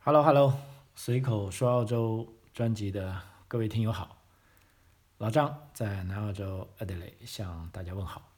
[0.00, 0.54] Hello Hello，
[0.94, 4.16] 随口说澳洲专辑的各位听友好，
[5.18, 8.32] 老张在南澳洲 Adelaide 向大家问好。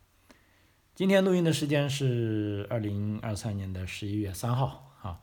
[0.94, 5.20] 今天录音的时间是二零二三年的十一月三号啊。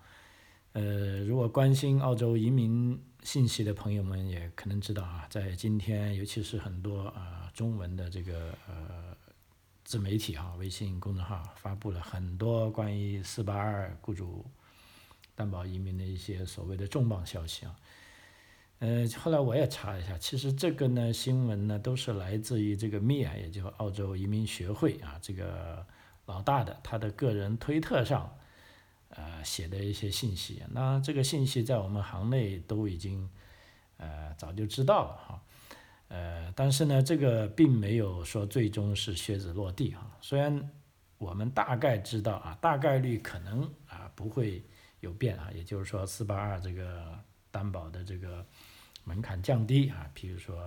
[0.74, 9.18] 呃，如果关心澳洲移民信息的朋友们也可能知道啊，在今天，尤其是很多啊中文的这个呃
[9.84, 14.46] 自媒体啊，微信公众号发布了很多关于四八二雇主。
[15.38, 17.76] 担保移民的一些所谓的重磅消息啊，
[18.80, 25.86] 呃，后来我也查了一下，其实这个呢新闻呢都是来自于这个 MIA，也就是澳洲移民学会啊，这个
[26.26, 28.36] 老大的他的个人推特上，
[29.10, 30.64] 呃写的一些信息。
[30.72, 33.30] 那这个信息在我们行内都已经
[33.98, 35.42] 呃早就知道了哈，
[36.08, 40.68] 呃，但是呢这个并没有说最终是靴子落地哈，虽然
[41.20, 44.64] 我们大概知道啊，大概率可能啊不会。
[45.00, 47.18] 有变啊，也就是说四八二这个
[47.52, 48.46] 担保的这个
[49.04, 50.62] 门槛降低啊，比如说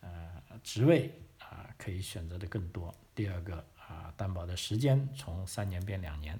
[0.00, 0.30] 呃
[0.62, 2.94] 职位啊可以选择的更多。
[3.14, 6.38] 第二个啊担保的时间从三年变两年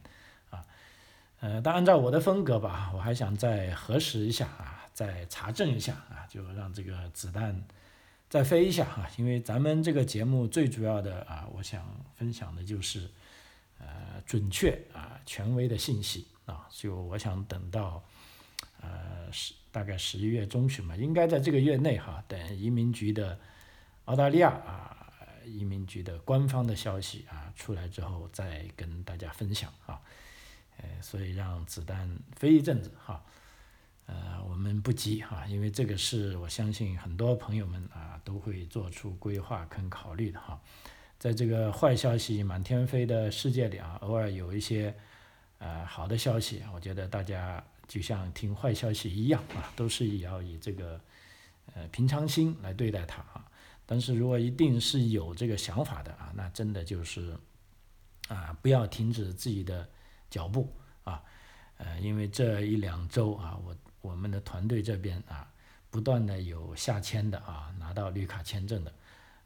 [0.51, 0.65] 啊，
[1.41, 7.65] 呃但按照我的风格吧，我还想再核实一下啊，再查证一下啊，就让这个子弹
[8.29, 13.09] 再飞一下哈，因为咱们这个节目最主要的啊，我想分享的就是
[13.79, 16.27] 呃准确啊权威的信息。
[16.49, 18.03] 啊，就我想等到，
[18.81, 23.39] 呃，十大概十一月中旬嘛，应该在这个月内哈，等移民局的
[24.07, 25.07] 澳大利亚啊
[25.45, 30.01] 移民局的官方的消息啊出来之后，再跟大家分享啊，
[30.79, 33.23] 呃，所以让子弹飞一阵子哈，
[34.07, 40.59] 呃，我们不急哈，因为这个是我相信很多朋友们啊都会做出规划跟考虑的哈，
[41.19, 44.97] 在这个坏消息满天飞的世界里啊，偶尔有一些。
[45.59, 51.01] 呃，好的消息，我觉得大家就像听坏消息一样啊，都是要以这个
[51.75, 53.45] 呃平常心来对待它啊。
[53.85, 57.37] 但是如果一定是有这个想法的啊，那真的就是
[58.29, 59.89] 啊，不要停止自己的
[60.31, 60.73] 脚步
[61.03, 61.21] 啊。
[61.79, 65.51] 呃，因为这一两周啊，我我们的团队这边啊，
[65.91, 68.95] 不断的有下签的啊，拿到绿卡签证的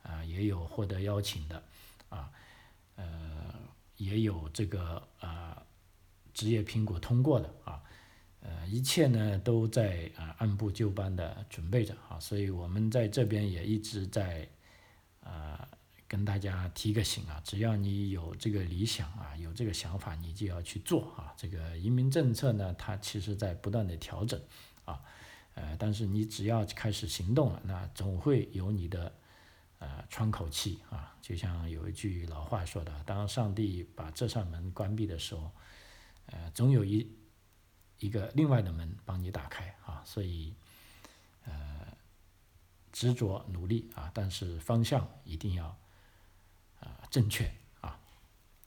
[0.02, 1.62] 啊，也有获得邀请的
[2.10, 2.30] 啊，
[2.96, 3.54] 呃，
[3.96, 5.56] 也有这个啊。
[6.34, 7.82] 职业评估通过的啊，
[8.40, 14.48] 呃，一切呢都在啊按部就班的准备着啊，所以我们在这边也一直在
[15.22, 15.68] 啊
[16.08, 21.32] 跟大家提个醒啊，只要你有这个理想啊，有这个想法，你就要去做啊。
[21.36, 24.40] 这个移民政策呢，它其实在不断的调整
[24.84, 25.00] 啊，
[25.54, 29.12] 呃，但是你只要开始行动了，那总会有你的
[29.78, 31.14] 呃窗口期啊。
[31.22, 35.50] 就像有一句老话说的，当上帝把这扇门关闭的时候。
[36.26, 37.10] 呃，总有一
[37.98, 40.54] 一个另外的门帮你打开啊，所以
[41.44, 41.52] 呃
[42.90, 45.66] 执着努力啊，但是方向一定要
[46.80, 47.50] 啊正确
[47.80, 47.98] 啊。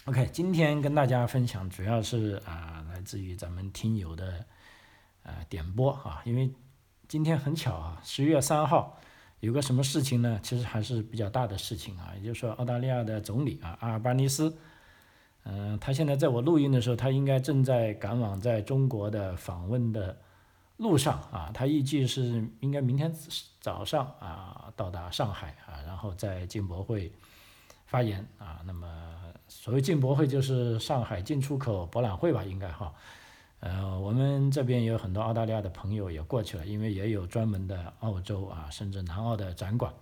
[0.05, 4.45] OK，今天跟大家分享主要是啊来自于咱们听友的
[5.23, 6.53] 呃点播啊，因为
[7.07, 8.99] 今天很巧啊，十月三号
[9.39, 10.39] 有个什么事情呢？
[10.43, 14.55] 其实还是比较大的事情啊，也就是说澳大利亚的总理啊阿尔巴尼斯。
[15.47, 20.17] 嗯，他现在在我录音的时候，他应该正在赶往在中国的访问的
[20.77, 21.51] 路上啊。
[21.53, 23.13] 他预计是应该明天
[23.61, 27.11] 早上啊到达上海啊，然后在进博会
[27.85, 28.59] 发言啊。
[28.65, 28.87] 那么
[29.47, 32.91] 所谓进博会就是上海进出口博览会吧，应该哈。
[33.59, 39.93] 呃，我们这边也有很多澳大利亚的朋友也过去了，因为也有专门的澳洲啊，甚至南澳的展馆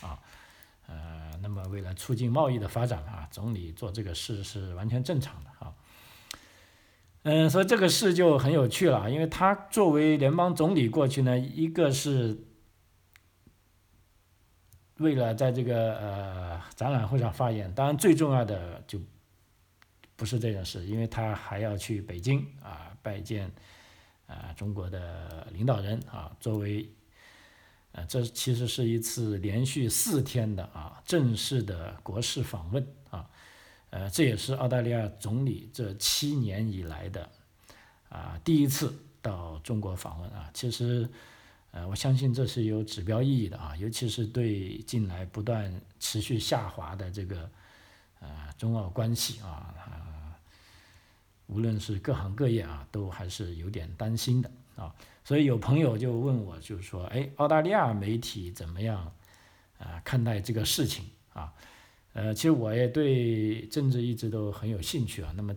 [0.00, 0.18] 啊。
[0.88, 5.74] 呃，那么为了促进贸易的发展啊，总理做这个事是完全正常的啊。
[7.24, 12.38] 嗯，所以这个事就很有趣了，因为他作为联邦总理过去呢，一个是
[14.96, 18.98] 为了在这个呃展览会上发言，当然最重要的就
[20.16, 23.52] 不是这件事，因为他还要去北京啊拜见
[24.26, 26.90] 啊中国的领导人啊，作为。
[28.06, 33.28] 这其实是一次连续四天的啊正式的国事访问啊，
[33.90, 37.28] 呃，这也是澳大利亚总理这七年以来的
[38.08, 40.50] 啊第一次到中国访问啊。
[40.52, 41.08] 其实，
[41.70, 47.50] 呃，我相信这是有指标意义的啊，尤其是对近来不断持续下滑的这个
[48.20, 49.74] 呃中澳关系啊，
[51.46, 54.94] 无论是各行各业啊，都还是有点担心的啊。
[55.24, 59.12] 所以有朋友就问我，就是说，哎，澳大利亚媒体怎么样
[59.78, 61.04] 啊看待这个事情
[61.34, 61.52] 啊？
[62.14, 65.30] 呃，其实我也对政治一直都很有兴趣啊。
[65.36, 65.54] 那么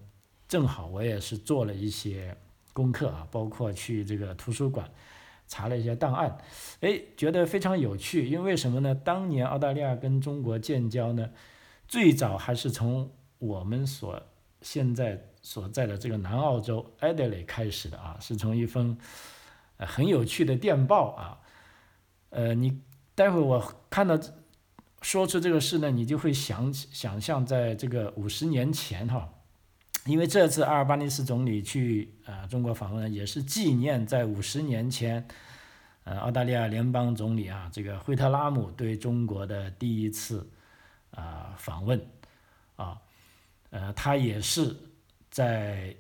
[0.48, 2.36] 正好我也是做了一些
[2.74, 4.92] 功课啊，包括去这个图书馆
[5.48, 6.38] 查了一些档案，
[6.82, 8.28] 哎，觉得非常有趣。
[8.28, 8.94] 因为什么呢？
[8.94, 11.30] 当年澳大利亚跟中国建交呢，
[11.88, 13.10] 最早还是从
[13.40, 14.22] 我们所
[14.62, 18.98] 现在所在的这个南澳洲 Adelaide 开始的啊，是从一封
[19.78, 21.40] 呃很有趣的电报啊。
[22.30, 22.80] 呃，你
[23.16, 24.20] 待会我看到
[25.02, 29.30] 说出这个事呢，你就会想起想象在这个五十年前哈。
[30.06, 35.28] 因为这次阿尔巴尼斯总理去啊中国访问，也是纪念在五十年前，
[36.06, 40.50] 呃澳大利亚联邦总理啊这个惠特拉姆对中国的第一次
[41.12, 42.04] 啊访问，
[42.78, 43.00] 啊，
[43.72, 44.74] 呃他也是
[45.30, 45.94] 在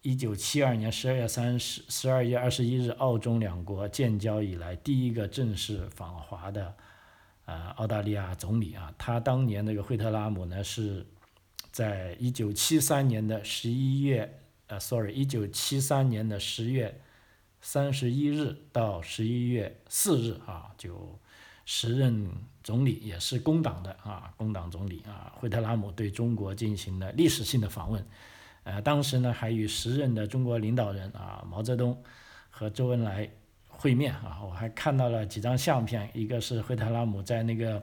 [0.00, 6.74] 一九七二年十二月三十十二月二十一日澳中两国建交以来第一个正式访华的
[7.46, 11.04] 呃澳大利亚总理啊，他当年那个惠特拉姆呢是。
[11.72, 14.38] 在一九七三年的十一月，
[14.68, 17.00] 呃，sorry，一九七三年的十月
[17.60, 21.18] 三十一日到十一月四日啊，就
[21.64, 22.30] 时任
[22.62, 28.04] 总理也是工党的啊，工党总理啊，惠特拉姆对中国进行了历史性的访问，
[28.64, 32.02] 呃，当时呢还与时任的中国领导人啊毛泽东
[32.50, 33.28] 和周恩来
[33.68, 37.82] 会面啊，我还看到了几张相片，一个是惠特拉姆在那个。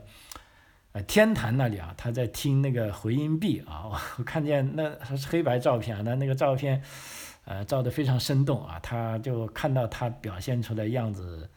[0.94, 3.88] 呃，天坛那里啊，他在听那个回音壁啊，
[4.18, 6.82] 我看见那还是黑白照片啊，那那个照片，
[7.46, 11.48] 呃，照得非常生动啊，他就看到他表现出来样子，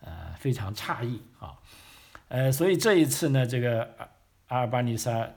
[0.00, 1.58] 呃，非常诧异啊，
[2.28, 3.88] 呃，所以这一次呢，这个
[4.48, 5.28] 阿尔巴尼撒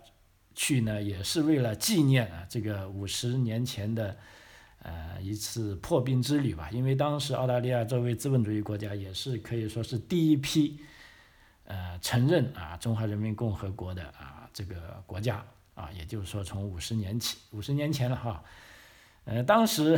[0.54, 4.18] 去呢，也是为了纪念啊这个五十年前的
[4.84, 10.80] 呃一次破冰之旅吧，因为当时澳大利亚作为资本主义国家，也是可以说是第一批。
[11.66, 15.44] 呃，承认啊，中华人民共和国的啊这个国家。
[15.76, 18.44] 啊，也就是说从五十年起，五十年前了哈，
[19.24, 19.98] 呃，当时，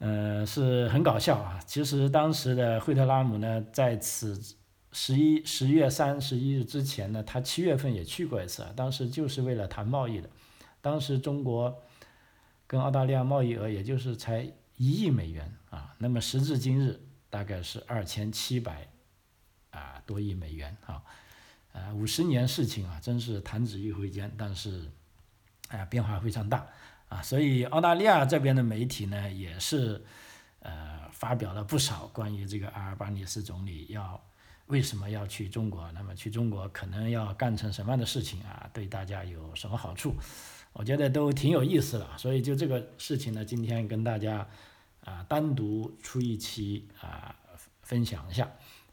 [0.00, 1.62] 呃，是很搞笑啊。
[1.64, 4.36] 其实当时的惠特拉姆呢，在此
[4.90, 10.28] 十一十月三十一日之前呢，他七月份也去过一次，当时就是为了谈贸易的。
[10.80, 11.80] 当时中国
[12.66, 14.42] 跟澳大利亚贸易额也就是才
[14.76, 18.88] 一亿美元啊，那么时至今日大概是二千七百。
[19.72, 21.00] 啊，多亿美元啊，
[21.70, 24.28] 呃，五十年事情啊，真是弹指一挥间。
[24.36, 24.90] 但是，
[25.68, 26.66] 哎，变化非常大
[27.10, 30.00] 啊，所以澳大利亚这边的媒体呢，也是
[30.60, 34.18] 呃发表了不少关于这个阿尔巴尼斯总理要
[34.66, 40.14] 为什么要去中国，那么去中国可能要干成什么样的事情啊，对大家有什么好处？
[40.72, 42.06] 我觉得都挺有意思的。
[42.16, 44.46] 所以就这个事情呢，今天跟大家
[45.04, 47.34] 啊单独出一期啊
[47.82, 48.48] 分享一下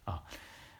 [0.05, 0.23] 啊。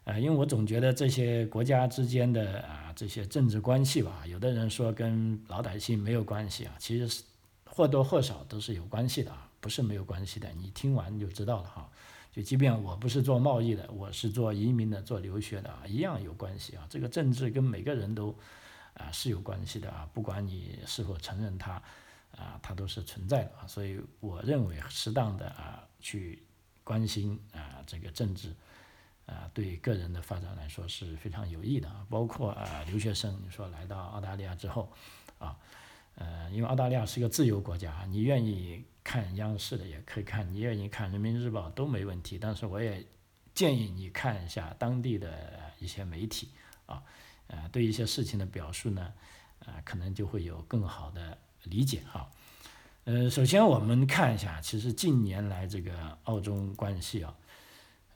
[0.06, 7.24] 呃，因为我总觉得这些国家之间的啊这些政治关系吧，有的人说跟老百姓没有关系啊，其实是
[7.78, 10.50] 或多或少都是有关系的啊，不是没有关系的。
[10.54, 11.88] 你听完就知道了哈。
[12.32, 16.88] 就即便我不是做贸易的，我是做移民的、做留学的啊，一样有关系啊。
[16.90, 18.36] 这个政治跟每个人都
[18.96, 21.74] 啊是有关系的啊，不管你是否承认它
[22.36, 23.68] 啊，它都是存在的啊。
[23.68, 26.42] 所以我认为适当的啊去
[26.84, 28.52] 关心啊这个政治。
[29.28, 34.90] 啊，对个人的发展来说是非常有益的啊，包括啊留学生，你说来到澳大利亚之后，
[35.38, 35.54] 啊，
[36.20, 43.06] 呃，因为澳大利亚是一个自由国家，你愿意看央视的也可以看，你愿意看人民日报都没问题，但是我也
[43.54, 45.32] 建议你看一下当地的
[45.80, 46.50] 一些媒体
[46.88, 47.04] 啊，
[47.48, 49.14] 呃，对一些事情的表述呢，
[49.60, 52.30] 呃，可能就会有更好的理解哈。
[53.06, 57.34] 呃，首先我们看一下，其实近年来这个澳中关系啊。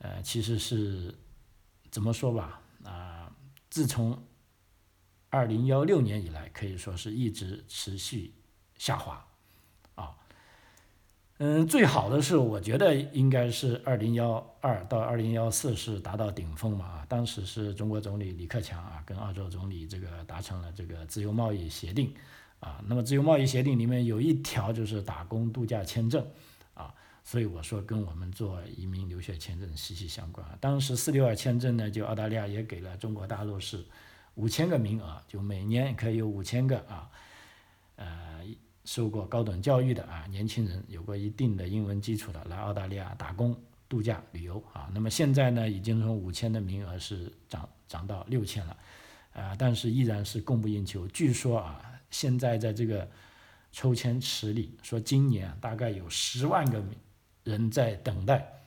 [0.00, 1.14] 呃，其实是
[1.90, 2.60] 怎么说吧？
[2.84, 3.32] 啊，
[3.70, 4.20] 自从
[5.32, 8.34] 二零幺六年以来，可以说是一直持续
[8.76, 9.24] 下滑，
[9.94, 10.14] 啊，
[11.38, 22.12] 嗯，最好的是我觉得应该是二零幺二到二零幺四是达到顶峰嘛啊，当时是中国总理李克强啊跟澳洲总理这个达成了这个自由贸易协定，
[22.60, 26.22] 啊，那么自由贸易协定里面有一条就是打工度假签证。
[26.74, 26.92] 啊
[27.24, 30.58] 所以我说跟我们做移民留学签证息息相关啊。
[30.60, 33.82] 当时四六二签证呢，就澳大利亚也给了中国大陆是
[34.34, 37.10] 五千个名额，就每年可以有五千个啊，
[37.96, 38.44] 呃，
[38.84, 43.56] 受过高等教育的啊年轻人，有过一定的英文基础的来澳大利亚打工、
[43.88, 44.90] 度假、旅游啊。
[44.92, 48.76] 那么现在呢，已经从五千的名额是涨涨到六千了，
[49.32, 51.06] 啊，但是依然是供不应求。
[51.08, 53.08] 据说啊，现在在这个
[53.70, 56.82] 抽签池里，说今年大概有十万个。
[57.44, 58.62] 人在等待，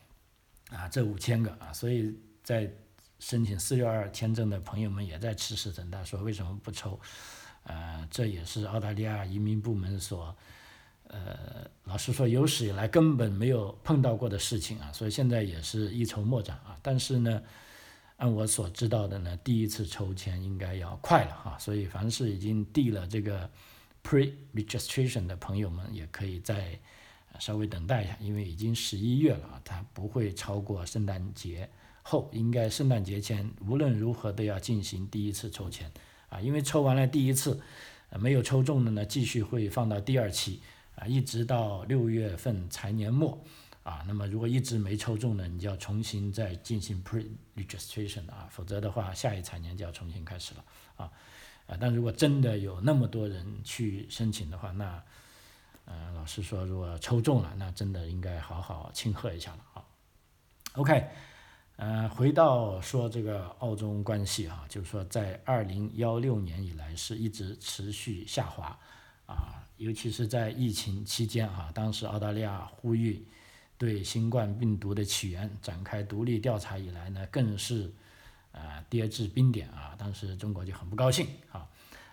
[0.70, 2.70] 啊，这五千个啊，所以在
[3.26, 7.00] 申请四六二签证的朋友们也在痴痴等待，说为什么不抽？
[7.64, 10.38] 呃，这也是澳大利亚移民部门所
[11.08, 16.78] 呃，老实说，有史以来根本没有碰到过的事情啊，所以现在也是一筹莫展啊。
[16.84, 17.42] 但是呢，
[18.18, 23.50] 按我所知道的呢，第一次抽签应该要快了哈，所以凡是已经递了这个
[24.04, 26.80] pre-registration 的朋友们，也可以再
[27.40, 31.68] 稍微等待一下，因为已经十一月了啊，它不会超过圣诞节
[32.08, 35.92] 后，应该圣诞节前无论如何都要进行第一次抽签。
[36.30, 37.60] 啊，因为抽完了第一次，
[38.12, 40.62] 呃没有抽中的呢，继续会放到第二期。
[40.96, 43.44] 啊，一直到六月份财年末，
[43.84, 50.64] 啊，那么如果一直没抽中呢，你就要重新再进行 pre-registration 啊，否则的话，下一财年就要重新开始了，
[50.96, 51.12] 啊，
[51.68, 55.04] 啊，但如果真的有那么多人去申请的话，那，
[55.84, 59.84] 呃，老师说，如果抽中了，那真的应该好好庆贺一下了，啊
[60.76, 61.10] ，OK，
[61.78, 68.78] 呃，回到说这个澳中关系啊，就是说在二零幺六年以来是一直持续下滑，
[69.26, 69.62] 啊。
[69.78, 73.28] 尤其是在疫情期间啊，当时澳大利亚呼吁
[73.78, 77.92] 对新冠病毒的起源展开独立调查以来呢，更是
[78.54, 79.94] 啊跌至冰点啊。
[79.98, 81.68] 当时中国就很不高兴啊，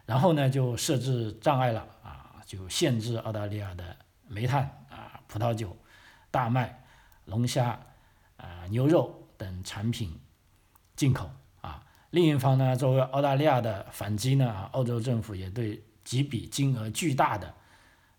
[0.05, 5.77] 然后呢就设置障碍了啊，就限制澳大利亚的煤炭啊、葡萄酒、
[6.33, 6.83] 大麦、
[7.27, 7.79] 龙虾
[8.39, 10.19] 啊、牛肉等产品
[10.95, 11.31] 进口
[11.61, 11.85] 啊。
[12.11, 15.83] 另一方呢，作为澳大利亚的反击呢，澳洲政府也对。
[16.05, 17.55] 几笔金额巨大的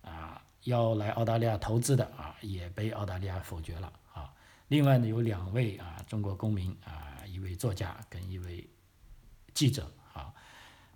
[0.01, 4.33] 啊，要来澳大利亚投资的啊，也被澳大利亚否决了啊。
[4.69, 8.65] 另外呢，有两位啊中国公民啊，一位作家跟一位
[9.53, 10.33] 记者啊，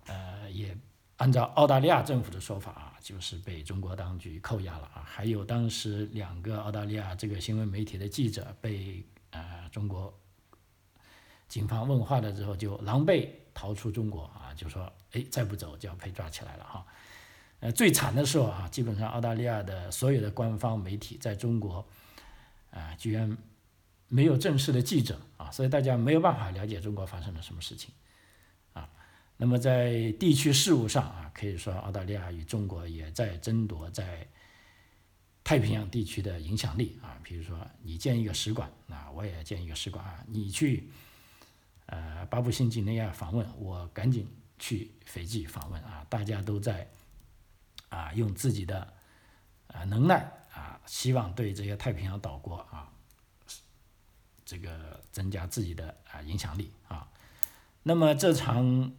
[0.06, 0.74] 呃，也
[1.18, 5.04] 按照澳大利亚政府的说法啊，就是被中国当局扣押了啊。
[5.04, 10.12] 还有当时两个澳大利亚这个新闻媒体的记者被啊中国
[11.48, 14.92] 警方问话了之后，就狼狈逃出中国啊，就说。
[15.12, 16.86] 哎，再不走就要被抓起来了哈。
[17.60, 21.82] 呃，最惨的时候啊，基本上澳大利亚的所有的官方媒体在中国
[22.70, 23.38] 啊，居然
[24.08, 27.90] 没有正式的记者啊，所以大家没有办法了解中国发生了什么事情
[28.74, 28.86] 啊。
[29.38, 34.28] 那么在地区事务上啊，可以说澳大利亚与中国也在争夺在
[35.48, 37.16] 太平洋地区的影响力啊。
[37.22, 40.22] 比如说，你建一个使馆啊，我也建一个使馆啊。
[40.26, 40.90] 你去
[41.86, 44.28] 呃巴布新几内亚访问，我赶紧。
[44.60, 46.90] 去斐济访问啊，大家都在
[47.90, 48.92] 啊用自己的
[49.68, 50.16] 啊能耐
[50.52, 52.90] 啊，希望对这些太平洋岛国啊
[54.44, 57.08] 这个增加自己的啊影响力啊。
[57.84, 58.92] 那么这场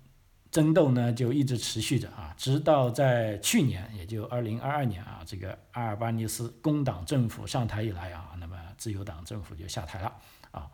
[0.52, 10.14] 争斗呢就一直持续着啊，直到在去年，也就二零二二年啊，这个阿尔巴尼斯工党政府上台以来啊，那么自由党政府就下台了
[10.52, 10.70] 啊。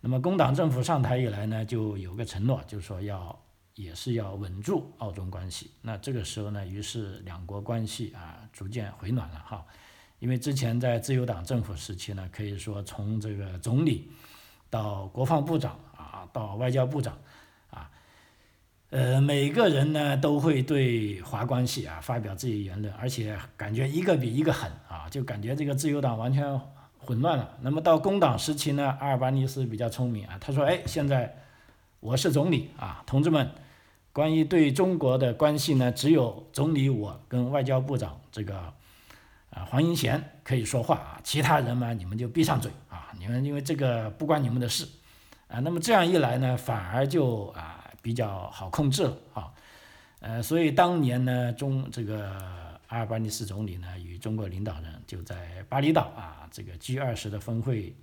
[0.00, 3.38] 那么工党政府上台以来呢，就有个承诺，就是说要。
[3.74, 9.64] 也是要稳住澳中关系，那这个时候呢，于是两国关系啊逐渐回暖了哈，
[10.18, 14.10] 因为之前在自由党政府时期呢，可以说从这个总理
[14.68, 17.16] 到国防部长啊，到外交部长，
[18.90, 26.58] 呃，每个人呢都会对华关系啊发表自己言论，而且感觉一个比一个狠啊，就感觉这个自由党完全
[26.96, 27.56] 混乱了。
[27.60, 31.36] 那么到工党时期呢，阿尔巴尼斯比较聪明啊，他说，哎，现在
[32.00, 33.50] 我是总理啊，同志们。
[34.10, 38.56] 关于对中国的关系呢，只有总理我跟外交部长这个
[39.50, 44.88] 啊黄英贤可以说话啊，其他人嘛你们就闭上嘴啊，你们因为这个不关你们的事
[45.46, 45.60] 啊。
[45.60, 49.52] 那么这样一来呢，反而就啊比较好控制了啊。
[50.20, 52.30] 呃，所以当年呢，中这个
[52.88, 57.94] 阿尔巴尼斯总理呢与中国领导人就在巴厘岛啊这个 G 二十的峰会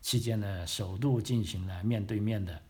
[0.00, 2.60] 期间呢，首度进行了面对面的。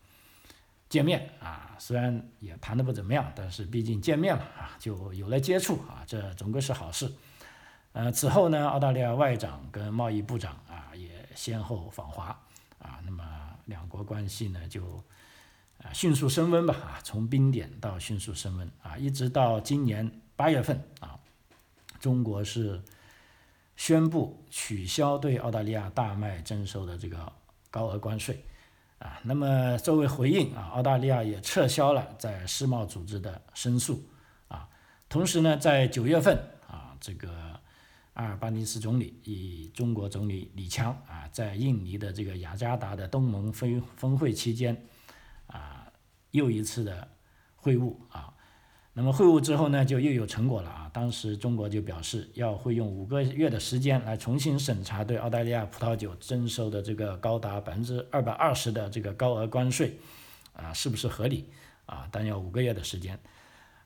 [0.89, 7.11] 见面啊，虽然也谈的不怎么样，但是毕竟见面了啊，就有了接触啊，这总归是好事。
[7.91, 12.27] 呃，此后呢，澳大利亚外长跟贸易部长啊也先后访华
[12.79, 13.23] 啊，那么
[13.65, 15.03] 两国关系呢就
[15.83, 21.19] 啊迅速升温吧啊，从冰点到迅速升温啊，一直到今年八月份啊，
[21.99, 22.81] 中国是
[23.75, 27.31] 宣布取消对澳大利亚大麦征收的这个
[27.69, 28.43] 高额关税。
[28.99, 34.03] 啊，那么作为回应啊，澳大利亚也撤销了在世贸组织的申诉
[34.47, 34.67] 啊。
[35.07, 36.35] 同时呢，在九月份
[36.67, 37.59] 啊，这个
[38.13, 44.75] 阿尔巴尼斯总理与中国总理李强啊，在印尼的这个雅加达的东盟峰峰会期间，
[46.31, 47.07] 又一次的
[47.55, 48.33] 会晤啊。
[48.93, 50.89] 那么会晤之后呢，就又有成果了啊！
[50.91, 59.95] 当时中国就表示要会用五个月的时间来重新审查对澳大利亚葡萄酒征收的这个高达百分之二百二十的这个高额关税，
[60.53, 61.47] 啊，是不是合理
[61.85, 62.09] 啊？
[62.11, 63.19] 但要五个月的时间，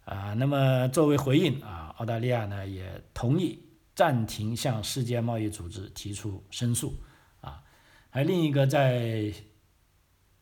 [0.05, 3.61] 啊，那么作为回应啊，澳大利亚呢也同意
[3.93, 6.97] 暂停向世界贸易组织提出申诉，
[7.41, 7.61] 啊，
[8.09, 9.33] 还另一个在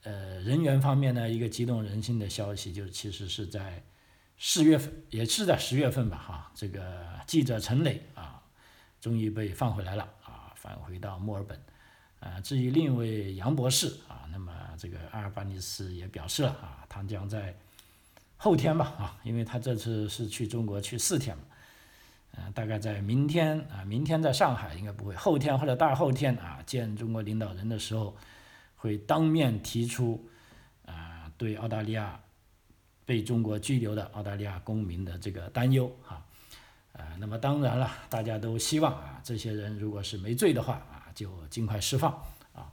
[0.03, 3.83] 呃人员方面呢，一个激动人心的消息，就是其实是在
[4.37, 8.41] 四月份，也是在十月份吧，哈，这个记者陈磊啊，
[9.01, 11.59] 终于被放回来了，啊，返回到墨尔本，
[12.21, 17.53] 啊，至于另一位杨博士啊，那么这个阿尔巴尼斯也表示了啊，他将在
[18.37, 21.43] 后天吧，啊，因为他这次是去中国去四天嘛。
[22.37, 28.15] 嗯，大概在明天啊，明天在上海应该不会，后天或者大后天啊，见中国领导人的时候，
[28.79, 30.27] 会当面提出
[30.85, 32.19] 啊，对澳大利亚
[33.05, 36.25] 被中国拘留的澳大利亚公民的这个担忧啊，
[36.93, 42.11] 呃，那么当然了，大家都希望啊，这些人如果是没罪的话啊，就尽快释放
[42.53, 42.71] 啊。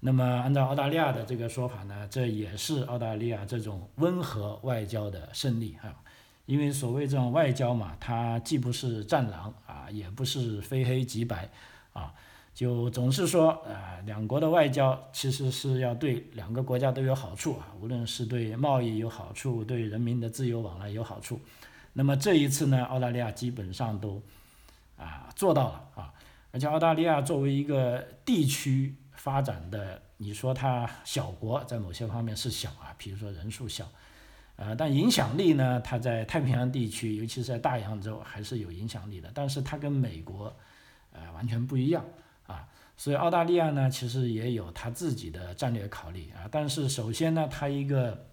[0.00, 5.96] 那么按照澳大利亚的这个说法呢，这也是澳大利亚这种温和外交的胜利啊。
[6.46, 11.50] 因为所谓这种外交嘛，它既不是战狼啊，也不是非黑即白，
[11.92, 12.14] 啊，
[12.58, 21.40] 就总是说，呃，两国的外交其实是要对两个国家都有好处啊，无论是对贸易有好处，对人民的自由往来有好处。
[21.92, 24.20] 那么这一次呢，澳大利亚基本上都
[24.96, 26.12] 啊做到了啊，
[26.50, 33.88] 而且澳大利亚作为一个地区发展的，你说它小国，在某些方面是小啊，比如说人数小。
[34.56, 35.80] 呃，但影响力呢？
[35.82, 39.30] 它在太平洋地区，尤其是在大洋洲，还是有影响力的。
[39.32, 40.52] 但是它跟美国，
[41.12, 42.04] 呃，完全不一样。
[42.98, 46.46] 所以澳大利亚呢，其实也有它自己的战略考虑啊。
[46.50, 48.26] 但是首先呢，它一个，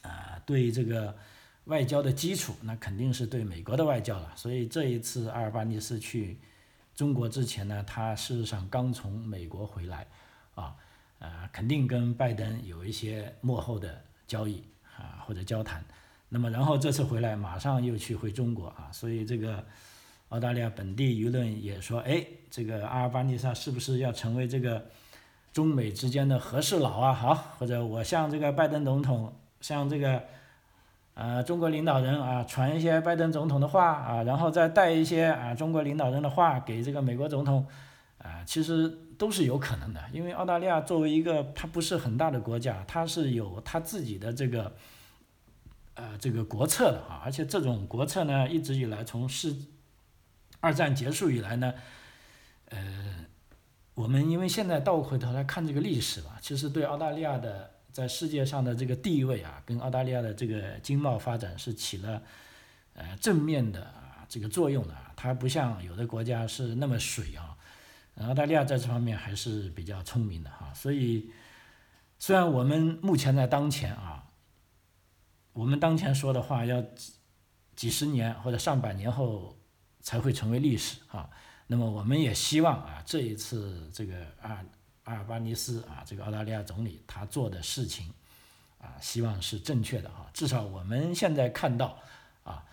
[0.00, 1.14] 啊，对这个
[1.64, 4.32] 外交的基础，那肯定是对美国的外交了。
[4.34, 6.38] 所以这一次阿尔巴尼斯去
[6.94, 10.06] 中国之前呢，他事实上刚从美国回来，
[10.54, 10.74] 啊，
[11.18, 14.64] 呃，肯定跟拜登有一些幕后的交易。
[15.00, 15.82] 啊，或者交谈，
[16.28, 19.64] 那么然后这次回来马上又去回中国啊，所以这个
[20.30, 24.86] 澳大利亚本地舆论也说，哎，这个阿尔巴尼撒是不是要成为这个
[25.52, 27.12] 中美之间的和事佬啊？
[27.12, 30.22] 好，或者我向这个拜登总统，向这个
[31.14, 37.66] 呃中国领导人啊传一些拜登总统的话啊，然后再带一些啊中国领导人的话给这个美国总统
[38.18, 38.98] 啊，其实。
[39.20, 44.72] 都是有可能的，因为澳大利亚作为一个它不是很大的国家，它是有它自己的这个，
[45.92, 49.54] 呃，这个国策的啊，而且这种国策呢，一直以来从世
[50.60, 51.74] 二战结束以来呢，
[52.66, 53.26] 呃，
[53.94, 62.22] 我们因为现在倒回头来看这个历史吧，其实对澳大利亚的在世界上的这个地位啊，跟澳大利亚的这个经贸发展是起了
[62.94, 67.56] 呃正面的啊这个作用的，它不像有的国家是那么水啊。
[68.20, 71.32] 澳大利亚在这方面还是比较聪明的哈，所以
[72.18, 74.28] 虽然我们目前在当前啊，
[75.54, 77.14] 我们当前说的话要几
[77.74, 79.56] 几十年或者上百年后
[80.00, 81.28] 才会成为历史啊，
[81.66, 84.64] 那么我们也希望啊，这一次这个阿
[85.04, 88.12] 阿尔巴尼斯啊，这个澳大利亚总理他做的事情
[88.78, 91.98] 啊，希望是正确的哈，至少我们现在看到
[92.44, 92.64] 啊，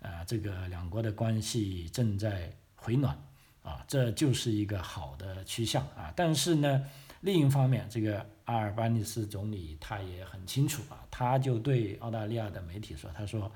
[0.00, 3.18] 呃，这个两国的关系正在回暖。
[3.64, 6.12] 啊，这就是一个好的趋向啊！
[6.14, 6.84] 但是呢，
[7.22, 13.50] 另一方面，这个阿尔巴尼斯总理他也很清楚啊，他就对澳大利亚的媒体说：“他说，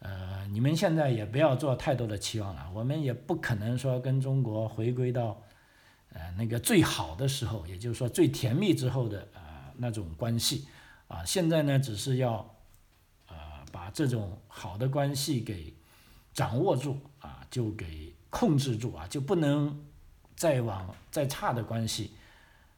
[0.00, 5.42] 呃，你们现在也不要做太多的期望了，我们也不可能说跟中国回归到，
[6.12, 9.40] 呃，那个最好的时候，也就是说最甜蜜之后的呃
[9.76, 10.68] 那种关系
[11.08, 11.24] 啊。
[11.24, 12.54] 现在呢，只是要，
[13.28, 13.36] 呃，
[13.72, 15.74] 把这种好的关系给
[16.32, 19.86] 掌握住啊，就给。”控制住啊，就不能
[20.36, 22.12] 再往再差的关系，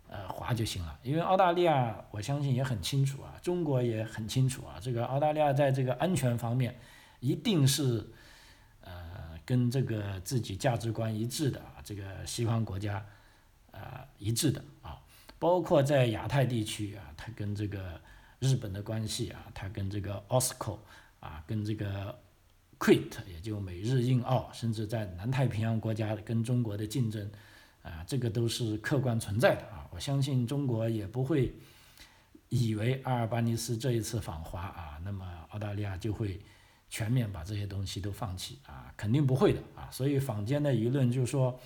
[0.09, 0.97] 呃，滑就行了。
[1.03, 6.79] 因为澳大利亚，我相信也很清楚啊，中国也很清楚啊，这个澳大利亚在这个安全方面，
[7.21, 8.05] 一定是
[8.81, 13.07] 呃跟这个自己价值观一致的啊，这个西方国家
[13.71, 15.01] 呃一致的啊，
[15.39, 18.01] 包括在亚太地区啊，它跟这个
[18.41, 20.79] 日本的关系啊，它跟这个 OSCO
[21.21, 22.19] 啊，跟这个。
[22.83, 27.31] Quit 也就美日印澳，甚至在南太平洋国家跟中国的竞争，
[27.83, 29.87] 啊，这个都是客观存在的啊。
[29.91, 31.55] 我相信中国也不会
[32.49, 36.41] 以为阿尔巴尼斯这一次访华啊，那么澳大利亚就会
[36.91, 39.89] 全面把这些东西都放弃啊，肯定不会的啊。
[39.91, 41.59] 所以坊间的舆论就说，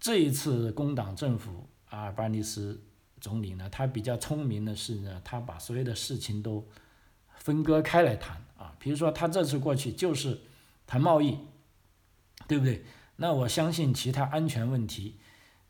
[0.00, 2.80] 这一次工党政府阿尔巴尼斯
[3.20, 6.66] 总理呢，他比较聪明的是呢，他把所有的事情都
[7.36, 8.40] 分割开来谈。
[8.56, 10.40] 啊，比如说他这次过去就是
[10.86, 11.36] 谈贸易，
[12.46, 12.84] 对不对？
[13.16, 15.18] 那我相信其他安全问题，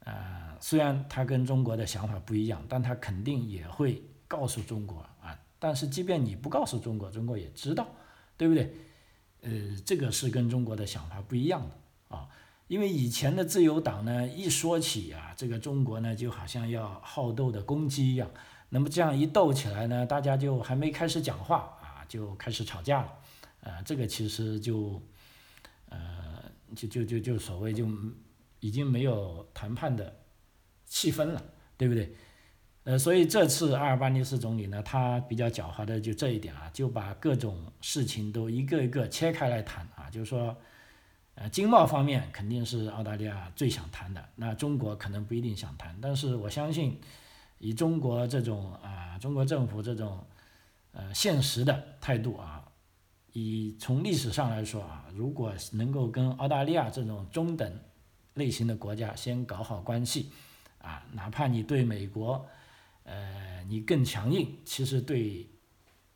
[0.00, 5.38] 呃，虽然他跟中国的想法不一样，但他肯定也会告诉中国啊。
[5.59, 7.88] 但是即便你不告诉中国，中国也知道，
[8.42, 8.74] 对不对？
[9.42, 9.50] 呃，
[9.87, 12.28] 这个是跟中国的想法不一样的啊。
[12.66, 18.28] 因为以前的自由党呢，一说起啊，这个中国呢，就好像要好斗的公鸡一样。
[18.70, 23.12] 那么这样一斗起来呢，大家就还没开始讲话啊，就开始吵架了。
[23.61, 25.00] 啊，这个其实就，
[25.88, 26.42] 呃，
[26.74, 27.87] 就就就就所谓就
[28.59, 30.16] 已经没有谈判的
[30.85, 31.40] 气氛了，
[31.76, 32.12] 对不对？
[32.85, 40.57] 呃，所以这次阿尔巴尼斯总理呢，他比较狡猾的就这一点啊，就把各种事情都一个一个切开来谈啊，就是说。
[41.35, 47.01] 呃，经贸方面肯定是澳大利亚最想谈的，那中国可能不一定想谈，但是我相信，
[47.59, 50.23] 以中国这种啊，中国政府这种
[50.92, 52.62] 呃现实的态度啊，
[53.33, 57.81] 以从历史上来说啊，如果能够跟澳大利亚这种中等
[58.35, 60.31] 类型的国家先搞好关系，
[60.83, 62.47] 啊，哪怕你对美国，
[63.05, 65.49] 呃，你更强硬，其实对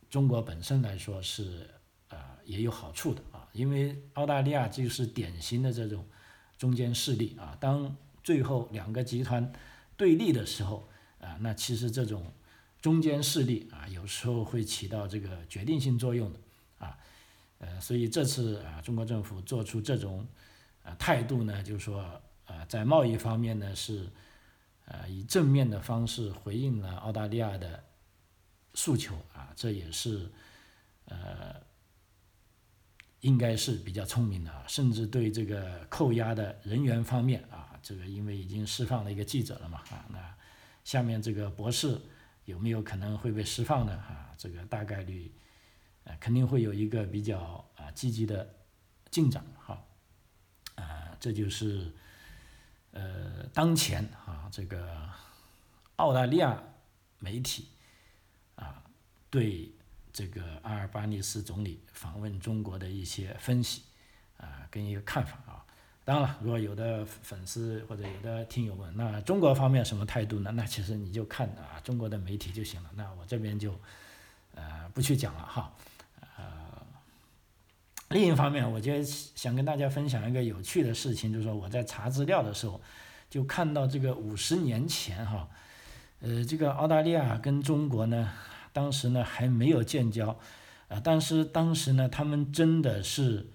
[0.09, 1.69] 中国本身来说是
[2.09, 3.47] 呃也有好处的啊。
[3.53, 6.05] 因为澳大利亚就是典型的这种
[6.57, 9.51] 中间势力啊，当最后两个集团
[9.95, 10.87] 对立的时候
[11.19, 12.31] 啊，那其实这种
[12.79, 16.39] 中间势力啊，有时候会起到这个决定性作用的
[16.77, 16.97] 啊，
[17.57, 20.25] 呃，所以这次啊，中国政府做出这种
[20.83, 21.99] 啊态度呢，就是说
[22.45, 24.07] 啊，在贸易方面呢是
[24.87, 27.83] 呃以正面的方式回应了澳大利亚的
[28.73, 30.29] 诉求啊，这也是
[31.05, 31.65] 呃。
[33.21, 40.35] 应该是比较聪明的啊，甚至对这个扣押的人员方面啊，这个因为已经释放了一个记者了嘛啊，那
[40.83, 41.99] 下面这个博士
[42.45, 44.31] 有没有可能会被释放呢啊？
[44.37, 45.33] 这个大概率
[46.19, 48.55] 肯定会有一个比较啊积极的
[49.09, 49.83] 进展哈
[50.75, 51.91] 啊，这就是
[52.97, 55.09] 呃当前啊这个
[55.97, 56.61] 澳大利亚
[57.19, 57.67] 媒体
[58.55, 58.81] 啊
[59.29, 59.71] 对。
[60.13, 63.83] 这个阿尔巴尼斯总理访问中国的一些分析，
[64.37, 65.63] 啊，跟一个看法啊。
[66.03, 70.49] 当然了，如果有的粉丝或者有的听友问，那中国方面什么态度呢？
[70.55, 72.89] 那其实你就看啊中国的媒体就行了。
[72.95, 73.79] 那我这边就
[74.55, 75.71] 呃不去讲了哈。
[78.09, 82.81] 另一方面，我觉得想跟大家分享一个有趣的事情，就是说我在查资料的时候，
[83.29, 85.49] 就看到这个五十年前哈，
[86.21, 88.31] 呃，这个澳大利亚跟中国呢。
[88.73, 90.37] 当时呢还没有建交，
[90.87, 93.47] 啊，但是当时呢他们真的是，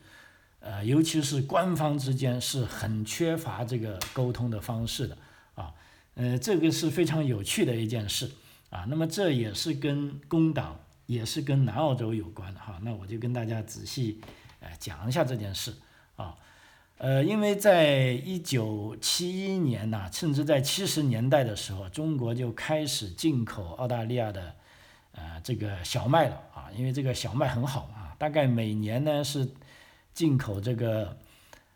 [0.59, 5.17] 呃，尤其是官方之间是很缺乏这个沟通的方式的，
[5.55, 5.73] 啊，
[6.17, 8.33] 呃，这个是非常有趣的一件事，
[8.71, 14.21] 啊，那么这也是跟工党，也是跟南澳洲有关的哈，那我就跟大家仔细，
[14.62, 15.75] 呃，讲一下这件事，
[16.16, 16.38] 啊，
[16.96, 24.55] 呃，因为在一九七一年呐，甚至在七十年代的时候，中国就开始进口澳大利亚的。
[25.14, 29.46] 呃，这个小麦了啊，因为这个小麦很好啊，大概每年呢是
[30.14, 31.18] 进口这个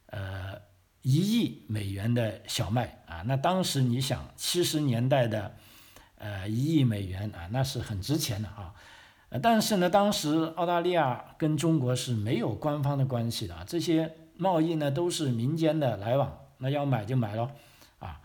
[0.07, 0.55] 呃
[1.03, 3.21] 一亿美元的小麦啊。
[3.27, 5.55] 那当时你想，七十年代的
[6.17, 8.73] 呃一亿美元啊，那是很值钱的啊。
[9.43, 17.51] 但是呢，当时澳大利亚跟中国是没有官方的关系的啊，这些贸易呢都是民间的来往，那要买就买咯。
[17.99, 18.21] 啊。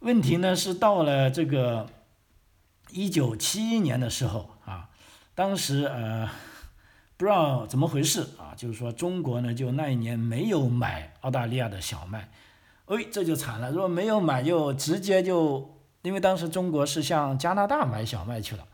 [0.00, 1.86] 问题呢是到了这个。
[2.90, 4.88] 一九七一年的时候啊，
[5.34, 6.26] 当时呃
[7.18, 12.30] 不知道怎么回事啊，就是说中国呢就那一年没有买澳大利亚的小麦，
[12.86, 18.66] 哎这就惨了，如果没有买就直接就因为当时中国是向加拿大买小麦去了，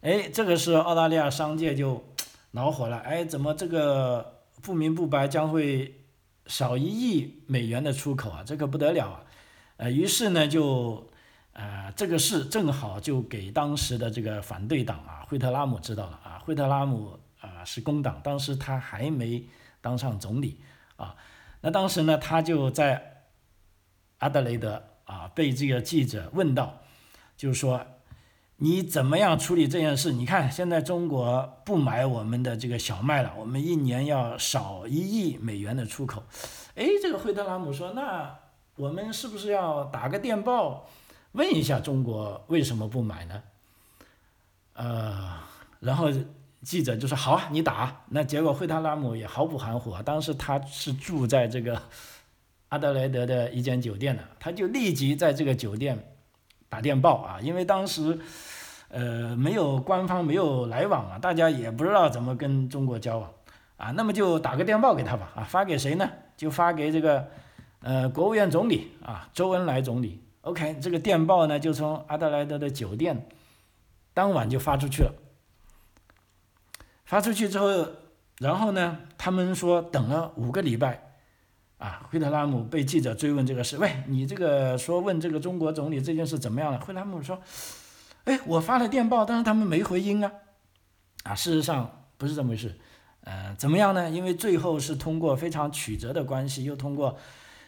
[0.00, 2.04] 哎这个是澳大利亚商界就
[2.52, 6.00] 恼火了，哎怎么这个不明不白将会
[6.46, 9.24] 少一亿美元的出口啊，这个不得了啊，
[9.76, 11.08] 呃于是呢就。
[11.52, 16.38] 呃，这个事正好就给当时的这个反对党啊，惠特拉姆知道了啊。
[16.38, 19.44] 惠特拉姆啊是工党，当时他还没
[19.80, 20.60] 当上总理
[20.94, 21.16] 啊。
[21.60, 23.24] 那当时呢，他就在
[24.18, 26.82] 阿德雷德啊被这个记者问到，
[27.36, 27.84] 就是说
[28.62, 30.12] 你怎么样处理这件事？
[30.12, 36.22] 你看现在中国不买我们的这个小麦了，我们一年要少一亿美元的出口。
[36.74, 38.38] 哎，这个惠特拉姆说，那
[38.76, 40.86] 我们是不是要打个电报？
[41.32, 43.42] 问一下中国为什么不买呢？
[44.74, 45.38] 呃，
[45.78, 46.10] 然后
[46.62, 48.02] 记者就说好啊，你打。
[48.10, 51.80] 那结果惠特拉姆也毫不含糊啊，当时他是住在这个
[52.68, 56.12] 阿德莱德的一间酒店的，他就立即在这个酒店
[56.68, 58.18] 打电报啊，因为当时
[58.90, 63.32] 呃没有官方没有来往啊，大家也不知道怎么跟中国交往
[63.78, 66.10] 啊，那么就打个电报给他吧啊，发给谁呢？
[66.36, 67.28] 就发给这个
[67.80, 70.22] 呃国务院总理啊，周恩来总理。
[70.42, 73.28] OK，这个电报呢，就从阿德莱德的酒店
[74.14, 75.12] 当晚就发出去了。
[77.04, 77.86] 发出去之后，
[78.38, 81.12] 然后呢，他们说等了五个礼拜，
[81.76, 86.80] 啊，惠特拉姆被记者追问这个事，喂，你这个说问这个中国总理这件事怎么样了？
[86.80, 87.38] 惠特拉姆说，
[88.24, 90.32] 哎，我发了电报，但是他们没回音啊。
[91.24, 92.78] 啊，事实上不是这么回事。
[93.22, 94.08] 呃，怎么样呢？
[94.08, 97.18] 因为最后是通过非常曲折的关系，又通过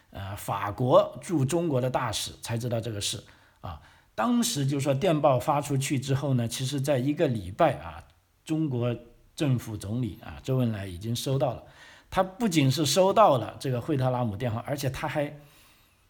[0.09, 3.23] 呃法国驻中国的大使才知道这个事
[3.61, 3.79] 啊。
[4.15, 8.03] 当时就说电报发出去之后呢，其实在一个礼拜啊，
[8.43, 8.95] 中国
[9.35, 11.63] 政府总理啊周恩来已经收到了。
[12.09, 15.39] 他不仅是收到了这个惠特拉姆电话，而且他还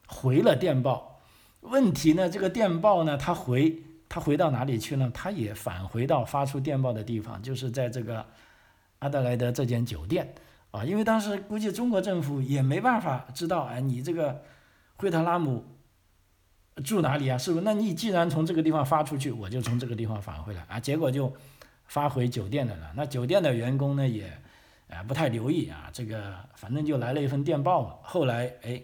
[0.08, 1.21] 回了电报。
[1.62, 3.82] 问题呢，这个电报呢，他回
[4.13, 5.10] 他回到哪里去呢？
[5.12, 8.23] 他也返回到发出电报的地方，就是在这个
[8.99, 10.36] 阿德莱德这间酒店
[10.69, 10.86] 啊。
[10.86, 14.43] 因为当时估计中国政府也没办法知道，哎，你这个
[14.97, 15.65] 惠特拉姆
[16.86, 17.36] 住哪里啊？
[17.39, 17.65] 是不是？
[17.65, 20.80] 那你既然从这个地方发出去，我就从这个地方返回来啊。
[20.80, 21.34] 结果就
[21.88, 22.93] 发回酒店的了。
[22.95, 24.32] 那酒店的员工呢，也。
[24.89, 27.95] 呃，不太留意啊，这个反正就来了一份电报嘛。
[28.04, 28.80] 后来哎，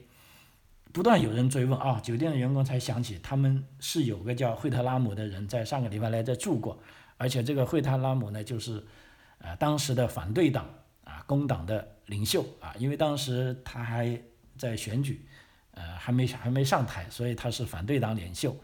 [0.92, 6.78] 不断有人追问啊，酒店的员工才想起他们是有个叫惠特拉姆的人在上个礼拜来这住过，
[7.18, 8.86] 而且这个惠特拉姆呢，就是
[9.40, 10.68] 呃当时的反对党
[11.04, 14.20] 啊工党的领袖啊，因为当时他还
[14.58, 15.26] 在选举，
[15.72, 18.56] 呃还没还没上台，所以他是反对党领袖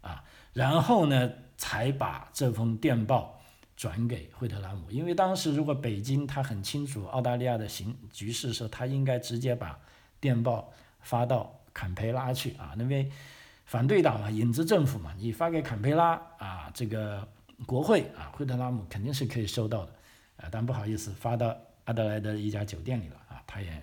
[0.00, 0.22] 啊。
[0.52, 3.38] 然后呢，才把这封电报。
[3.74, 9.76] 转给惠特拉姆，因为当时如果北京他很清楚澳大利亚的形局势的时，他应该直接把
[10.20, 13.10] 电报发到坎培拉去啊，因为
[13.64, 17.26] 反对党嘛，影子政府嘛，你发给坎培拉啊，这个
[17.66, 19.92] 国会啊，惠特拉姆肯定是可以收到的，
[20.36, 23.82] 啊，但不好意思，发到阿德莱德一家酒店里了啊，他也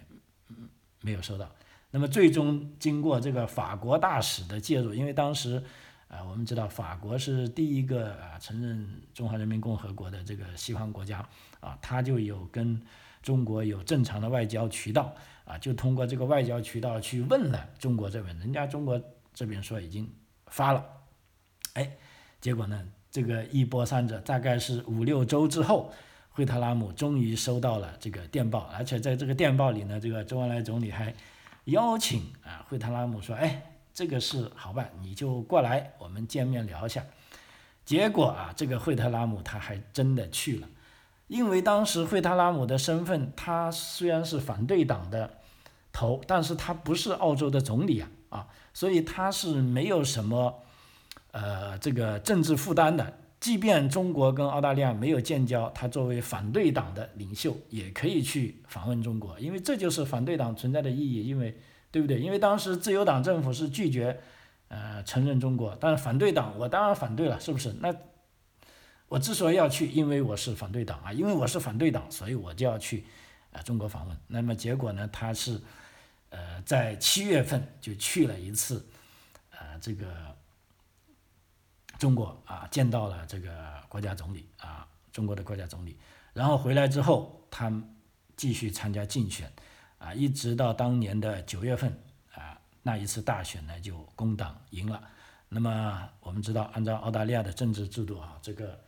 [1.01, 1.49] 没有收到。
[1.91, 5.63] 那么最终经过这个法国大使的介入，因为当时。
[6.09, 11.23] 啊，我们知道法国是第一个啊承认中华人民共和国的这个西方国家
[11.59, 12.81] 啊，他就有跟
[13.21, 15.13] 中国有正常的外交渠道
[15.49, 19.01] 啊，就通过这个外交渠道去问了中国这边，人家中国
[19.33, 20.07] 这边说已经
[20.45, 20.85] 发了，
[21.73, 21.91] 哎，
[22.39, 25.91] 结果呢，这个一波三折，大概是五六周之后，
[26.29, 31.13] 惠特拉姆终于收到了这个电报，而且在这个电报里呢，这个周恩来总理还
[31.65, 33.63] 邀请啊惠特拉姆说，哎。
[33.91, 37.03] 这个事好办，你就过来，我们见面聊一下。
[37.83, 40.69] 结果啊，这个惠特拉姆他还真的去了，
[41.27, 45.38] 因为当时惠特拉姆的身份，他虽然是反对党的
[45.91, 50.61] 头，但是他不是澳洲的总理啊，啊，所以他是没有什么
[51.31, 53.19] 呃这个政治负担的。
[53.39, 61.57] 即便中国跟澳大利亚没有建交，他作为反对党的领袖也可以去访问中国，因为这就是反对党存在的意义，因为。
[61.91, 62.19] 对不对？
[62.19, 64.19] 因为当时自由党政府是拒绝，
[64.67, 67.73] 呃，承认中国，但是反对党我当然反对了，是不是？
[67.79, 67.91] 那
[69.07, 73.05] 我之所以要去，因为我是反对党啊，因为我是反对党，所以我就要去，
[73.51, 74.17] 啊，中国访问。
[74.27, 75.07] 那么结果呢？
[75.07, 75.59] 他是，
[76.29, 78.85] 呃，在七月份就去了一次，
[79.51, 80.35] 呃，这个
[81.97, 85.97] 中国啊，见到了这个国家总理啊，中国的国家总理。
[86.33, 87.71] 然后回来之后，他
[88.35, 89.51] 继续参加竞选。
[89.97, 91.91] 啊，一直到当年的九月份，
[92.33, 95.03] 啊，那一次大选呢，就工党赢了。
[95.49, 98.79] 那么我们知道，按照澳大利亚的政治制度啊，这个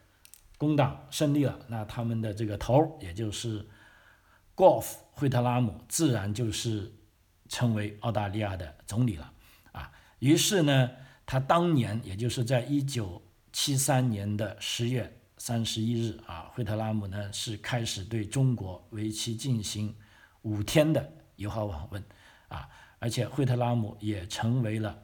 [0.57, 3.67] 工党胜利了，那他们的这个头，也就是
[4.61, 6.93] Golf 惠特拉姆，自然就是
[7.49, 9.33] 成为澳大利亚的总理了。
[9.71, 10.91] 啊，于是呢，
[11.25, 13.19] 他当年也就是在一九
[13.51, 19.95] 七三年的十月三十一日啊，惠特拉姆呢是开始对中国为期进行。
[20.43, 22.03] 五天的友好访问，
[22.47, 22.69] 啊，
[22.99, 25.01] 而且惠特拉姆也成为了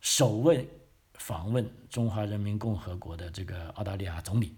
[0.00, 0.66] 首位
[1.12, 4.56] 访问中华人民共和国的这个澳大利亚总理，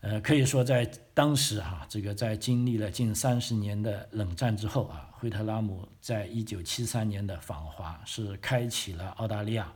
[0.00, 9.72] 呃，可以说在当时哈，这个在经历了近三十年的冷战之后啊，惠特拉姆在一九七三年的访华是开启了澳大利亚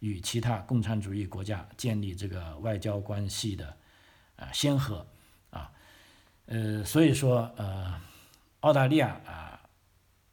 [0.00, 3.76] 与其他共产主义国家建立这个外交关系的
[4.36, 5.06] 啊先河，
[5.50, 5.70] 啊，
[6.46, 8.00] 呃，所以说呃。
[8.60, 9.60] 澳大利亚啊，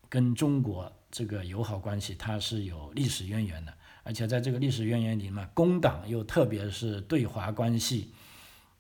[0.10, 8.12] 跟中国这个友好关系，它是有历史渊源的，而且在这个历史渊源里面，工党又特别是对华关系，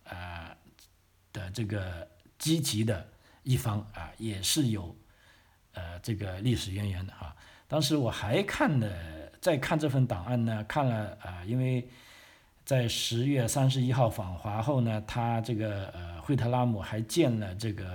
[0.05, 0.42] 啊
[1.53, 3.07] 这个积极的
[3.43, 4.95] 一方啊，也是有
[5.73, 7.35] 呃这个历史渊源的哈。
[7.67, 8.89] 当时我还看了，
[9.39, 11.87] 在看这份档案呢，看了啊，因为
[12.65, 17.85] 在十月三十一号访华后呢，他这个呃惠特拉姆还见了这个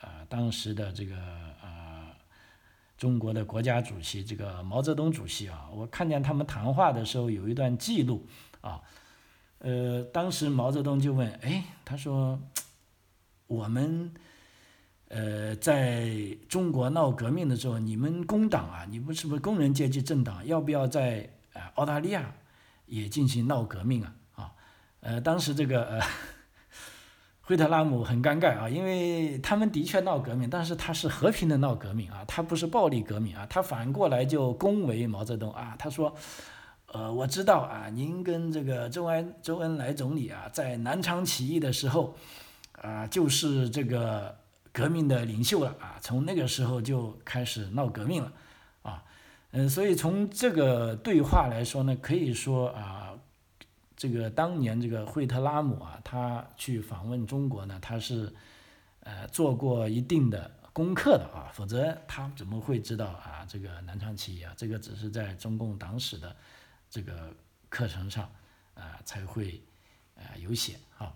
[0.00, 0.12] 呃。
[0.26, 1.14] 当时的这个
[1.62, 2.08] 呃，
[2.98, 8.26] 中国的国家主席这个毛泽东主席啊，我看见他们谈话的时候有一段记录
[8.60, 8.80] 啊，
[9.58, 12.40] 呃，当时毛泽东就问，哎，他说，
[13.54, 14.12] 我们
[15.08, 16.10] 呃，在
[16.48, 20.44] 中国闹革命的时候，你们工党啊，你们是不是工人阶级政党？
[20.46, 22.34] 要不要在呃澳大利亚
[22.86, 24.14] 也进行闹革命啊？
[24.34, 24.52] 啊，
[25.00, 26.00] 呃，当时这个呃，
[27.42, 36.12] 惠特拉姆很尴尬啊，因为他们的确闹革命，但是他是和平的闹革命啊，他不是暴力革命啊，他反过来就恭维毛泽东啊，他说，
[36.86, 42.16] 呃，我知道啊，您跟这个周恩周恩来总理啊，在南昌起义的时候，
[42.84, 44.36] 啊，就是这个。
[44.76, 48.32] 革命的领袖了啊，从那个时候就开始闹革命了，
[48.82, 49.04] 啊，
[49.52, 53.14] 嗯，所以从这个对话来说呢，可以说啊，
[53.96, 58.34] 这个当年这个惠特拉姆啊，他去访问中国呢，他是
[59.04, 64.52] 呃做过一定的功课的啊，否则他怎么会知道啊这个南昌起义啊？
[64.56, 66.34] 这个只是在中共党史的
[66.90, 67.32] 这个
[67.68, 68.28] 课程上
[68.74, 69.62] 啊才会
[70.16, 71.14] 啊有写啊。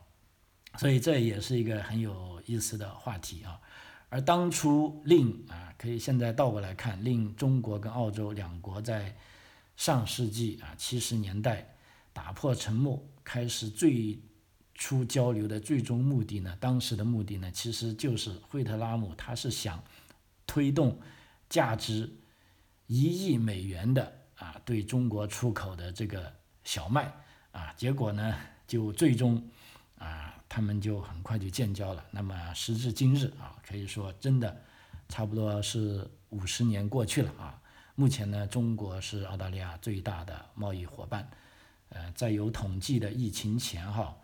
[0.79, 3.61] 所以这也是一个很有意思的话题啊，
[4.09, 9.17] 而当初令啊，可以现在倒过来看，令中国跟澳洲两国在
[9.77, 11.75] 上世纪啊七十年代
[12.13, 14.21] 打破沉默，开始最
[14.73, 19.83] 初交流的最终目的呢，当时的目的呢，其实就是惠特拉姆他是想
[20.47, 21.01] 推动
[21.49, 22.09] 价值
[22.87, 27.13] 一亿美元的啊对中国出口的这个小麦
[27.51, 28.37] 啊，结果呢
[28.69, 29.45] 就最终
[29.99, 30.37] 啊。
[30.49, 32.05] 他们就很快就建交了。
[32.11, 34.63] 那么时至今日啊，可以说真的
[35.09, 37.61] 差不多是五十年过去了啊。
[37.95, 41.29] 目前呢，中国是澳大利亚最大的贸易伙伴。
[41.91, 44.17] 呃，在有统计的疫情前哈，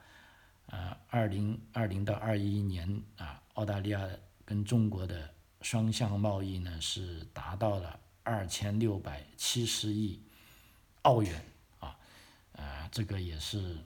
[0.66, 4.06] 呃，二零二零到二一年啊，澳大利亚
[4.44, 5.30] 跟中国的
[5.62, 10.20] 双向贸易呢是达到了二千六百七十亿
[11.02, 11.42] 澳元
[11.80, 11.96] 啊，
[12.52, 13.78] 呃，这个也是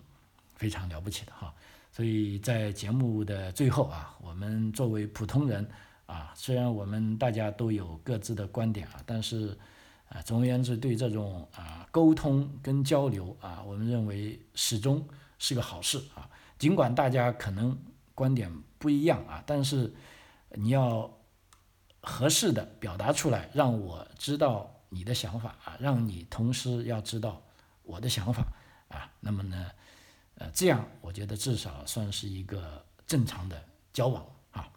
[0.57, 1.55] 非常了不起的哈。
[1.98, 5.68] 所以在节目的最后啊，我们作为普通人
[6.06, 9.58] 啊，虽然我们大家都有各自的观点啊，但是
[10.08, 15.04] 啊，总而言之，对这种啊沟通跟交流啊，我们认为始终
[15.40, 16.30] 是个好事啊。
[16.56, 17.76] 尽管大家可能
[18.14, 19.92] 观点不一样啊，但是
[20.50, 21.12] 你要
[22.00, 27.42] 合适的表达出来，让我知道你的想法啊，让你同时要知道
[27.82, 28.46] 我的想法
[28.87, 29.66] 啊，那么呢？
[30.38, 33.61] 呃，这样我觉得至少算是一个正常的
[33.92, 34.70] 交往啊。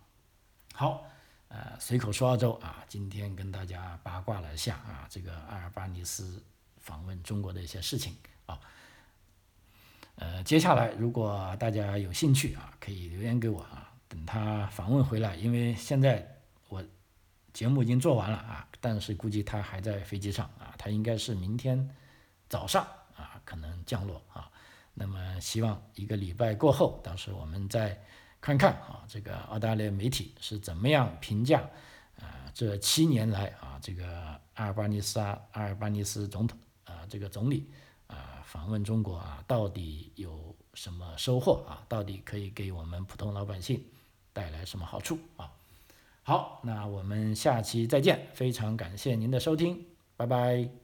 [0.73, 1.05] 好，
[1.49, 6.43] 呃，随口说澳洲啊，今天跟大家八卦了一下啊，这个阿尔巴尼斯
[6.79, 8.59] 访问中国的一些事情啊。
[10.15, 16.83] 呃，接下来如果大家有兴趣啊，可以留言给我啊，等他访问回来，因为现在我
[17.53, 21.87] 节目已经做完了啊，但是估计他还在飞机上啊，他应该是明天
[22.49, 22.83] 早上
[23.15, 24.50] 啊可能降落啊。
[24.93, 27.99] 那么，希望一个礼拜过后，到时候我们再
[28.39, 31.61] 看看啊，这个澳大利亚媒体是怎么样评价
[32.19, 32.51] 啊？
[32.53, 34.05] 这七年来啊，这个
[34.55, 37.69] 阿尔巴尼斯阿尔巴尼斯总统啊，这个总理
[38.07, 41.81] 啊访问中国啊，到底有什么收获啊？
[41.87, 43.83] 到底可以给我们普通老百姓
[44.33, 45.51] 带来什么好处啊？
[46.23, 49.85] 好，那我们下期再见，非常感谢您的收听，
[50.17, 50.80] 拜拜。